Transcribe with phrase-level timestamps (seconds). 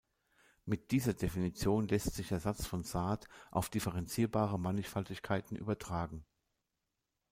[0.65, 6.25] Mit dieser Definition lässt sich der Satz von Sard auf differenzierbare Mannigfaltigkeiten übertragen.